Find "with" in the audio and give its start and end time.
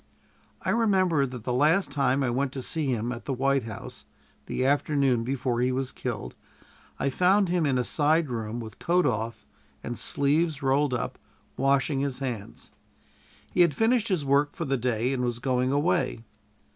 8.59-8.79